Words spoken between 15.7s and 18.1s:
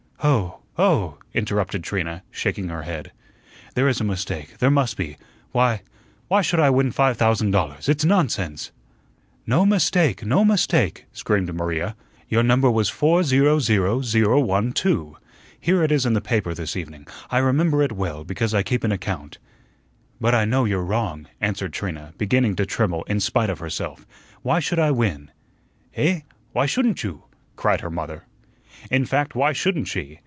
it is in the paper this evening. I remember it